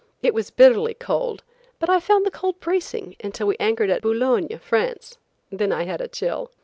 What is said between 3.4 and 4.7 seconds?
we anchored at Boulogne,